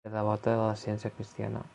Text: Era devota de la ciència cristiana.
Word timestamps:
Era 0.07 0.13
devota 0.21 0.53
de 0.55 0.55
la 0.61 0.71
ciència 0.85 1.11
cristiana. 1.19 1.63